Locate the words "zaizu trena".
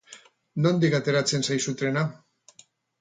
1.49-2.07